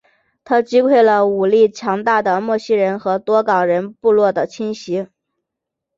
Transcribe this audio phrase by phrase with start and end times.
[0.43, 5.05] 他击溃了武力强大的莫西人和多冈人部落的侵袭。